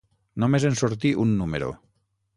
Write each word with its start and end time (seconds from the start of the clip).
Només 0.43 0.65
en 0.69 0.79
sortí 0.81 1.13
un 1.27 1.37
número. 1.43 1.73